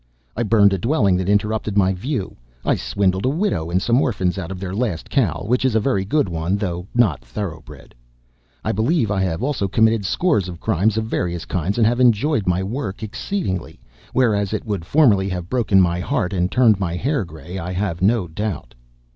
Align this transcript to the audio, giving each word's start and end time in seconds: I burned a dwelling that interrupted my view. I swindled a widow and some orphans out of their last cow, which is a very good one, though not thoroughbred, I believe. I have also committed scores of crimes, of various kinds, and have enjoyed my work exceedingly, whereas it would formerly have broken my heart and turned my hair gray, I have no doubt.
I 0.35 0.41
burned 0.41 0.73
a 0.73 0.79
dwelling 0.79 1.15
that 1.17 1.29
interrupted 1.29 1.77
my 1.77 1.93
view. 1.93 2.35
I 2.65 2.73
swindled 2.75 3.23
a 3.23 3.29
widow 3.29 3.69
and 3.69 3.79
some 3.79 4.01
orphans 4.01 4.39
out 4.39 4.49
of 4.49 4.59
their 4.59 4.73
last 4.73 5.11
cow, 5.11 5.43
which 5.45 5.63
is 5.63 5.75
a 5.75 5.79
very 5.79 6.05
good 6.05 6.27
one, 6.27 6.57
though 6.57 6.87
not 6.95 7.23
thoroughbred, 7.23 7.93
I 8.65 8.71
believe. 8.71 9.11
I 9.11 9.21
have 9.21 9.43
also 9.43 9.67
committed 9.67 10.03
scores 10.03 10.49
of 10.49 10.59
crimes, 10.59 10.97
of 10.97 11.05
various 11.05 11.45
kinds, 11.45 11.77
and 11.77 11.85
have 11.85 11.99
enjoyed 11.99 12.47
my 12.47 12.63
work 12.63 13.03
exceedingly, 13.03 13.79
whereas 14.11 14.53
it 14.53 14.65
would 14.65 14.85
formerly 14.85 15.29
have 15.29 15.49
broken 15.51 15.79
my 15.79 15.99
heart 15.99 16.33
and 16.33 16.51
turned 16.51 16.79
my 16.79 16.95
hair 16.95 17.23
gray, 17.23 17.59
I 17.59 17.71
have 17.71 18.01
no 18.01 18.27
doubt. 18.27 18.73